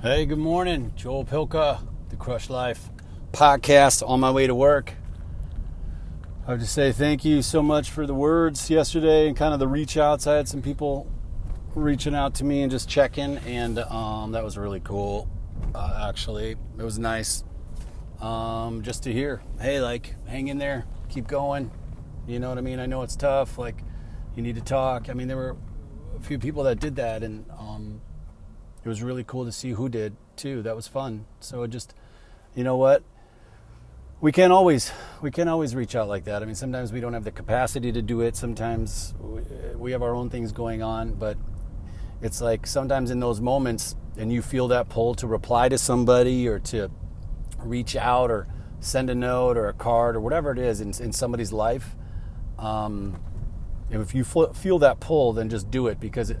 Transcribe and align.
Hey, 0.00 0.26
good 0.26 0.38
morning. 0.38 0.92
Joel 0.94 1.24
Pilka, 1.24 1.84
the 2.10 2.14
Crush 2.14 2.48
Life 2.48 2.88
podcast 3.32 4.08
on 4.08 4.20
my 4.20 4.30
way 4.30 4.46
to 4.46 4.54
work. 4.54 4.94
I 6.46 6.52
have 6.52 6.60
to 6.60 6.68
say 6.68 6.92
thank 6.92 7.24
you 7.24 7.42
so 7.42 7.62
much 7.62 7.90
for 7.90 8.06
the 8.06 8.14
words 8.14 8.70
yesterday 8.70 9.26
and 9.26 9.36
kind 9.36 9.52
of 9.52 9.58
the 9.58 9.66
reach 9.66 9.96
outs. 9.96 10.28
I 10.28 10.36
had 10.36 10.46
some 10.46 10.62
people 10.62 11.10
reaching 11.74 12.14
out 12.14 12.36
to 12.36 12.44
me 12.44 12.62
and 12.62 12.70
just 12.70 12.88
checking, 12.88 13.38
and 13.38 13.80
um, 13.80 14.30
that 14.32 14.44
was 14.44 14.56
really 14.56 14.78
cool. 14.78 15.28
Uh, 15.74 16.06
actually, 16.08 16.52
it 16.78 16.82
was 16.84 17.00
nice 17.00 17.42
um, 18.20 18.82
just 18.82 19.02
to 19.02 19.12
hear. 19.12 19.42
Hey, 19.60 19.80
like, 19.80 20.14
hang 20.28 20.46
in 20.46 20.58
there, 20.58 20.86
keep 21.08 21.26
going. 21.26 21.72
You 22.24 22.38
know 22.38 22.50
what 22.50 22.58
I 22.58 22.60
mean? 22.60 22.78
I 22.78 22.86
know 22.86 23.02
it's 23.02 23.16
tough. 23.16 23.58
Like, 23.58 23.82
you 24.36 24.44
need 24.44 24.54
to 24.54 24.62
talk. 24.62 25.10
I 25.10 25.14
mean, 25.14 25.26
there 25.26 25.36
were 25.36 25.56
a 26.16 26.22
few 26.22 26.38
people 26.38 26.62
that 26.62 26.78
did 26.78 26.94
that, 26.94 27.24
and 27.24 27.44
um, 27.50 28.00
it 28.84 28.88
was 28.88 29.02
really 29.02 29.24
cool 29.24 29.44
to 29.44 29.52
see 29.52 29.70
who 29.70 29.88
did 29.88 30.16
too. 30.36 30.62
That 30.62 30.76
was 30.76 30.86
fun. 30.86 31.26
So 31.40 31.62
it 31.62 31.68
just, 31.68 31.94
you 32.54 32.64
know 32.64 32.76
what? 32.76 33.02
We 34.20 34.32
can't 34.32 34.52
always 34.52 34.90
we 35.22 35.30
can't 35.30 35.48
always 35.48 35.76
reach 35.76 35.94
out 35.94 36.08
like 36.08 36.24
that. 36.24 36.42
I 36.42 36.46
mean, 36.46 36.56
sometimes 36.56 36.92
we 36.92 37.00
don't 37.00 37.12
have 37.12 37.24
the 37.24 37.30
capacity 37.30 37.92
to 37.92 38.02
do 38.02 38.20
it. 38.20 38.34
Sometimes 38.34 39.14
we 39.76 39.92
have 39.92 40.02
our 40.02 40.14
own 40.14 40.28
things 40.28 40.50
going 40.50 40.82
on, 40.82 41.14
but 41.14 41.36
it's 42.20 42.40
like 42.40 42.66
sometimes 42.66 43.10
in 43.10 43.20
those 43.20 43.40
moments, 43.40 43.94
and 44.16 44.32
you 44.32 44.42
feel 44.42 44.68
that 44.68 44.88
pull 44.88 45.14
to 45.16 45.26
reply 45.28 45.68
to 45.68 45.78
somebody 45.78 46.48
or 46.48 46.58
to 46.58 46.90
reach 47.60 47.94
out 47.94 48.30
or 48.30 48.48
send 48.80 49.10
a 49.10 49.14
note 49.14 49.56
or 49.56 49.68
a 49.68 49.72
card 49.72 50.16
or 50.16 50.20
whatever 50.20 50.50
it 50.50 50.58
is 50.58 50.80
in, 50.80 50.88
in 51.00 51.12
somebody's 51.12 51.52
life. 51.52 51.94
Um, 52.58 53.20
if 53.90 54.14
you 54.14 54.24
feel 54.24 54.78
that 54.80 55.00
pull, 55.00 55.32
then 55.32 55.48
just 55.48 55.70
do 55.70 55.86
it 55.86 56.00
because 56.00 56.30
it, 56.30 56.40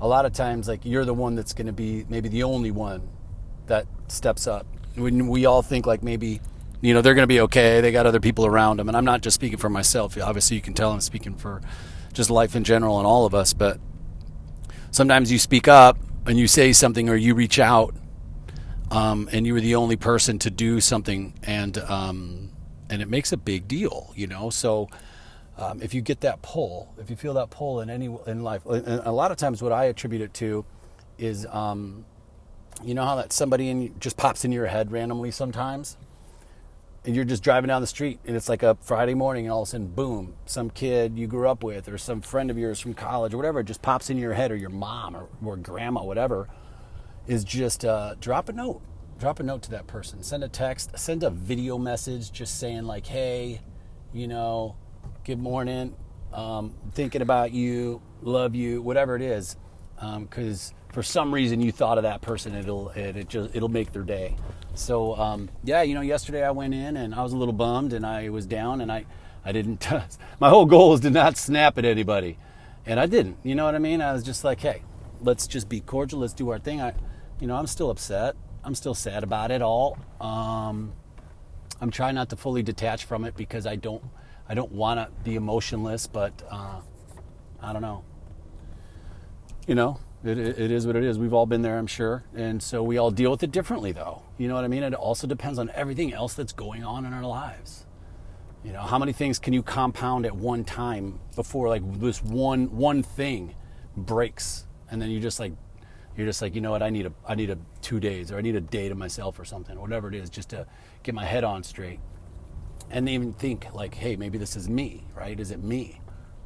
a 0.00 0.06
lot 0.08 0.24
of 0.24 0.32
times 0.32 0.68
like 0.68 0.84
you're 0.84 1.04
the 1.04 1.14
one 1.14 1.34
that's 1.34 1.52
going 1.52 1.66
to 1.66 1.72
be 1.72 2.04
maybe 2.08 2.28
the 2.28 2.42
only 2.42 2.70
one 2.70 3.08
that 3.66 3.86
steps 4.08 4.46
up. 4.46 4.66
When 4.94 5.28
we 5.28 5.46
all 5.46 5.62
think 5.62 5.86
like 5.86 6.02
maybe 6.02 6.40
you 6.80 6.94
know 6.94 7.02
they're 7.02 7.14
going 7.14 7.24
to 7.24 7.26
be 7.26 7.40
okay 7.40 7.80
they 7.80 7.90
got 7.90 8.06
other 8.06 8.20
people 8.20 8.46
around 8.46 8.78
them 8.78 8.86
and 8.86 8.96
i'm 8.96 9.04
not 9.04 9.20
just 9.20 9.34
speaking 9.34 9.58
for 9.58 9.68
myself. 9.68 10.16
Obviously 10.20 10.56
you 10.56 10.62
can 10.62 10.74
tell 10.74 10.92
i'm 10.92 11.00
speaking 11.00 11.34
for 11.34 11.60
just 12.12 12.30
life 12.30 12.54
in 12.54 12.64
general 12.64 12.98
and 12.98 13.06
all 13.06 13.26
of 13.26 13.34
us 13.34 13.52
but 13.52 13.80
sometimes 14.90 15.30
you 15.30 15.38
speak 15.38 15.68
up 15.68 15.98
and 16.26 16.38
you 16.38 16.46
say 16.46 16.72
something 16.72 17.08
or 17.08 17.16
you 17.16 17.34
reach 17.34 17.58
out 17.58 17.94
um, 18.90 19.28
and 19.32 19.46
you 19.46 19.52
were 19.54 19.60
the 19.60 19.74
only 19.74 19.96
person 19.96 20.38
to 20.38 20.50
do 20.50 20.80
something 20.80 21.34
and 21.42 21.78
um, 21.78 22.50
and 22.88 23.02
it 23.02 23.08
makes 23.08 23.32
a 23.32 23.36
big 23.36 23.68
deal 23.68 24.12
you 24.16 24.26
know? 24.26 24.50
So 24.50 24.88
um, 25.58 25.82
if 25.82 25.92
you 25.92 26.00
get 26.00 26.20
that 26.20 26.40
pull, 26.40 26.94
if 26.98 27.10
you 27.10 27.16
feel 27.16 27.34
that 27.34 27.50
pull 27.50 27.80
in 27.80 27.90
any 27.90 28.06
in 28.26 28.44
life, 28.44 28.64
and 28.64 28.86
a 28.86 29.10
lot 29.10 29.32
of 29.32 29.36
times 29.36 29.60
what 29.60 29.72
I 29.72 29.86
attribute 29.86 30.22
it 30.22 30.32
to 30.34 30.64
is, 31.18 31.46
um, 31.46 32.04
you 32.84 32.94
know 32.94 33.04
how 33.04 33.16
that 33.16 33.32
somebody 33.32 33.68
in 33.68 33.98
just 33.98 34.16
pops 34.16 34.44
into 34.44 34.54
your 34.54 34.66
head 34.66 34.92
randomly 34.92 35.32
sometimes, 35.32 35.96
and 37.04 37.16
you're 37.16 37.24
just 37.24 37.42
driving 37.42 37.66
down 37.66 37.80
the 37.80 37.88
street, 37.88 38.20
and 38.24 38.36
it's 38.36 38.48
like 38.48 38.62
a 38.62 38.76
Friday 38.80 39.14
morning, 39.14 39.46
and 39.46 39.52
all 39.52 39.62
of 39.62 39.68
a 39.68 39.70
sudden, 39.70 39.88
boom, 39.88 40.36
some 40.46 40.70
kid 40.70 41.18
you 41.18 41.26
grew 41.26 41.48
up 41.48 41.64
with, 41.64 41.88
or 41.88 41.98
some 41.98 42.20
friend 42.20 42.52
of 42.52 42.58
yours 42.58 42.78
from 42.78 42.94
college, 42.94 43.34
or 43.34 43.36
whatever, 43.36 43.64
just 43.64 43.82
pops 43.82 44.10
into 44.10 44.22
your 44.22 44.34
head, 44.34 44.52
or 44.52 44.56
your 44.56 44.70
mom, 44.70 45.16
or, 45.16 45.28
or 45.44 45.56
grandma, 45.56 46.04
whatever, 46.04 46.48
is 47.26 47.42
just 47.42 47.84
uh, 47.84 48.14
drop 48.20 48.48
a 48.48 48.52
note, 48.52 48.80
drop 49.18 49.40
a 49.40 49.42
note 49.42 49.62
to 49.62 49.70
that 49.72 49.88
person, 49.88 50.22
send 50.22 50.44
a 50.44 50.48
text, 50.48 50.96
send 50.96 51.24
a 51.24 51.30
video 51.30 51.78
message, 51.78 52.30
just 52.30 52.60
saying 52.60 52.84
like, 52.84 53.06
hey, 53.06 53.60
you 54.12 54.28
know 54.28 54.76
good 55.28 55.38
morning, 55.38 55.94
um, 56.32 56.74
thinking 56.94 57.20
about 57.20 57.52
you, 57.52 58.00
love 58.22 58.54
you, 58.54 58.80
whatever 58.80 59.14
it 59.14 59.20
is, 59.20 59.58
because 59.94 60.70
um, 60.70 60.76
for 60.90 61.02
some 61.02 61.34
reason 61.34 61.60
you 61.60 61.70
thought 61.70 61.98
of 61.98 62.04
that 62.04 62.22
person, 62.22 62.54
it'll 62.54 62.88
it, 62.92 63.14
it 63.14 63.28
just 63.28 63.54
it'll 63.54 63.68
make 63.68 63.92
their 63.92 64.04
day. 64.04 64.34
So 64.74 65.14
um, 65.16 65.50
yeah, 65.62 65.82
you 65.82 65.94
know, 65.94 66.00
yesterday 66.00 66.42
I 66.42 66.50
went 66.52 66.72
in 66.72 66.96
and 66.96 67.14
I 67.14 67.22
was 67.22 67.34
a 67.34 67.36
little 67.36 67.52
bummed 67.52 67.92
and 67.92 68.06
I 68.06 68.30
was 68.30 68.46
down 68.46 68.80
and 68.80 68.90
I 68.90 69.04
I 69.44 69.52
didn't. 69.52 69.86
my 70.40 70.48
whole 70.48 70.64
goal 70.64 70.92
was 70.92 71.00
to 71.00 71.10
not 71.10 71.36
snap 71.36 71.76
at 71.76 71.84
anybody, 71.84 72.38
and 72.86 72.98
I 72.98 73.04
didn't. 73.04 73.36
You 73.42 73.54
know 73.54 73.66
what 73.66 73.74
I 73.74 73.80
mean? 73.80 74.00
I 74.00 74.14
was 74.14 74.22
just 74.22 74.44
like, 74.44 74.60
hey, 74.60 74.82
let's 75.20 75.46
just 75.46 75.68
be 75.68 75.80
cordial. 75.80 76.20
Let's 76.20 76.32
do 76.32 76.48
our 76.48 76.58
thing. 76.58 76.80
I, 76.80 76.94
you 77.38 77.46
know, 77.46 77.56
I'm 77.56 77.66
still 77.66 77.90
upset. 77.90 78.34
I'm 78.64 78.74
still 78.74 78.94
sad 78.94 79.24
about 79.24 79.50
it 79.50 79.60
all. 79.60 79.98
Um, 80.22 80.94
I'm 81.82 81.90
trying 81.90 82.14
not 82.14 82.30
to 82.30 82.36
fully 82.36 82.62
detach 82.62 83.04
from 83.04 83.26
it 83.26 83.36
because 83.36 83.66
I 83.66 83.76
don't 83.76 84.02
I 84.48 84.54
don't 84.54 84.72
want 84.72 84.98
to 84.98 85.10
be 85.24 85.34
emotionless, 85.36 86.06
but 86.06 86.32
uh, 86.50 86.80
I 87.60 87.72
don't 87.72 87.82
know. 87.82 88.04
You 89.66 89.74
know, 89.74 90.00
it, 90.24 90.38
it 90.38 90.70
is 90.70 90.86
what 90.86 90.96
it 90.96 91.04
is. 91.04 91.18
We've 91.18 91.34
all 91.34 91.44
been 91.44 91.62
there, 91.62 91.78
I'm 91.78 91.86
sure. 91.86 92.24
And 92.34 92.62
so 92.62 92.82
we 92.82 92.96
all 92.96 93.10
deal 93.10 93.30
with 93.30 93.42
it 93.42 93.52
differently, 93.52 93.92
though. 93.92 94.22
You 94.38 94.48
know 94.48 94.54
what 94.54 94.64
I 94.64 94.68
mean? 94.68 94.82
It 94.82 94.94
also 94.94 95.26
depends 95.26 95.58
on 95.58 95.70
everything 95.74 96.14
else 96.14 96.34
that's 96.34 96.52
going 96.52 96.82
on 96.82 97.04
in 97.04 97.12
our 97.12 97.22
lives. 97.22 97.84
You 98.64 98.72
know, 98.72 98.80
how 98.80 98.98
many 98.98 99.12
things 99.12 99.38
can 99.38 99.52
you 99.52 99.62
compound 99.62 100.26
at 100.26 100.34
one 100.34 100.64
time 100.64 101.20
before 101.36 101.68
like 101.68 102.00
this 102.00 102.22
one 102.22 102.76
one 102.76 103.02
thing 103.02 103.54
breaks, 103.96 104.66
and 104.90 105.00
then 105.00 105.10
you 105.10 105.20
just 105.20 105.38
like 105.38 105.52
you're 106.16 106.26
just 106.26 106.42
like, 106.42 106.56
you 106.56 106.60
know 106.60 106.72
what? 106.72 106.82
I 106.82 106.90
need 106.90 107.06
a 107.06 107.12
I 107.26 107.36
need 107.36 107.50
a 107.50 107.58
two 107.82 108.00
days, 108.00 108.32
or 108.32 108.36
I 108.36 108.40
need 108.40 108.56
a 108.56 108.60
day 108.60 108.88
to 108.88 108.96
myself, 108.96 109.38
or 109.38 109.44
something, 109.44 109.78
whatever 109.80 110.08
it 110.08 110.14
is, 110.14 110.28
just 110.28 110.50
to 110.50 110.66
get 111.04 111.14
my 111.14 111.24
head 111.24 111.44
on 111.44 111.62
straight 111.62 112.00
and 112.90 113.08
even 113.08 113.32
think 113.32 113.72
like, 113.74 113.94
hey, 113.94 114.16
maybe 114.16 114.38
this 114.38 114.56
is 114.56 114.68
me, 114.68 115.04
right? 115.14 115.38
Is 115.38 115.50
it 115.50 115.62
me? 115.62 116.00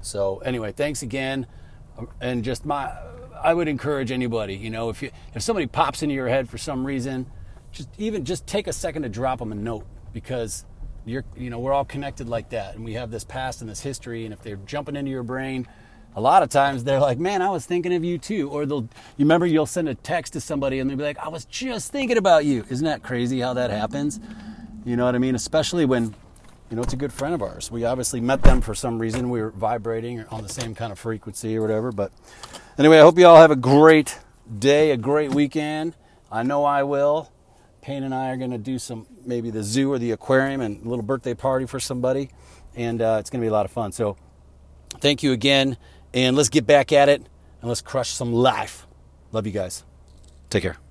So 0.00 0.38
anyway, 0.38 0.72
thanks 0.72 1.02
again, 1.02 1.46
and 2.20 2.44
just 2.44 2.64
my, 2.64 2.92
I 3.42 3.54
would 3.54 3.68
encourage 3.68 4.10
anybody, 4.10 4.54
you 4.54 4.70
know, 4.70 4.90
if 4.90 5.02
you 5.02 5.10
if 5.34 5.42
somebody 5.42 5.66
pops 5.66 6.02
into 6.02 6.14
your 6.14 6.28
head 6.28 6.48
for 6.48 6.58
some 6.58 6.86
reason, 6.86 7.26
just 7.72 7.88
even 7.98 8.24
just 8.24 8.46
take 8.46 8.66
a 8.66 8.72
second 8.72 9.02
to 9.02 9.08
drop 9.08 9.38
them 9.38 9.52
a 9.52 9.54
note 9.54 9.86
because 10.12 10.64
you're, 11.04 11.24
you 11.36 11.50
know, 11.50 11.58
we're 11.58 11.72
all 11.72 11.84
connected 11.84 12.28
like 12.28 12.50
that, 12.50 12.74
and 12.74 12.84
we 12.84 12.94
have 12.94 13.10
this 13.10 13.24
past 13.24 13.60
and 13.60 13.68
this 13.68 13.80
history, 13.80 14.24
and 14.24 14.32
if 14.32 14.42
they're 14.42 14.56
jumping 14.56 14.96
into 14.96 15.10
your 15.10 15.22
brain. 15.22 15.66
A 16.16 16.20
lot 16.20 16.42
of 16.42 16.48
times 16.48 16.82
they're 16.82 16.98
like, 16.98 17.18
"Man, 17.18 17.42
I 17.42 17.50
was 17.50 17.64
thinking 17.64 17.94
of 17.94 18.02
you 18.02 18.18
too," 18.18 18.48
or 18.48 18.66
they'll. 18.66 18.88
You 19.16 19.24
remember 19.24 19.46
you'll 19.46 19.66
send 19.66 19.88
a 19.88 19.94
text 19.94 20.32
to 20.32 20.40
somebody 20.40 20.80
and 20.80 20.88
they'll 20.88 20.96
be 20.96 21.04
like, 21.04 21.18
"I 21.18 21.28
was 21.28 21.44
just 21.44 21.92
thinking 21.92 22.16
about 22.16 22.44
you." 22.44 22.64
Isn't 22.70 22.86
that 22.86 23.02
crazy 23.02 23.40
how 23.40 23.54
that 23.54 23.70
happens? 23.70 24.18
You 24.84 24.96
know 24.96 25.04
what 25.04 25.14
I 25.14 25.18
mean? 25.18 25.34
Especially 25.34 25.84
when 25.84 26.14
you 26.70 26.76
know, 26.76 26.82
it's 26.82 26.92
a 26.92 26.96
good 26.96 27.12
friend 27.12 27.34
of 27.34 27.42
ours. 27.42 27.70
We 27.70 27.84
obviously 27.84 28.20
met 28.20 28.42
them 28.42 28.60
for 28.60 28.74
some 28.74 28.98
reason. 28.98 29.30
We 29.30 29.40
were 29.40 29.50
vibrating 29.50 30.24
on 30.26 30.42
the 30.42 30.48
same 30.48 30.74
kind 30.74 30.92
of 30.92 30.98
frequency 30.98 31.56
or 31.56 31.62
whatever. 31.62 31.92
But 31.92 32.12
anyway, 32.78 32.98
I 32.98 33.02
hope 33.02 33.18
you 33.18 33.26
all 33.26 33.36
have 33.36 33.50
a 33.50 33.56
great 33.56 34.18
day, 34.58 34.90
a 34.90 34.96
great 34.96 35.32
weekend. 35.32 35.96
I 36.30 36.42
know 36.42 36.64
I 36.64 36.82
will. 36.82 37.32
Payne 37.80 38.02
and 38.02 38.14
I 38.14 38.30
are 38.30 38.36
going 38.36 38.50
to 38.50 38.58
do 38.58 38.78
some, 38.78 39.06
maybe 39.24 39.50
the 39.50 39.62
zoo 39.62 39.90
or 39.92 39.98
the 39.98 40.10
aquarium 40.10 40.60
and 40.60 40.84
a 40.84 40.88
little 40.88 41.04
birthday 41.04 41.34
party 41.34 41.64
for 41.64 41.80
somebody. 41.80 42.30
And 42.74 43.00
uh, 43.00 43.16
it's 43.20 43.30
going 43.30 43.40
to 43.40 43.44
be 43.44 43.48
a 43.48 43.52
lot 43.52 43.64
of 43.64 43.72
fun. 43.72 43.92
So 43.92 44.16
thank 45.00 45.22
you 45.22 45.32
again. 45.32 45.78
And 46.12 46.36
let's 46.36 46.48
get 46.50 46.66
back 46.66 46.92
at 46.92 47.08
it 47.08 47.22
and 47.60 47.68
let's 47.68 47.80
crush 47.80 48.10
some 48.10 48.32
life. 48.32 48.86
Love 49.32 49.46
you 49.46 49.52
guys. 49.52 49.84
Take 50.50 50.62
care. 50.62 50.87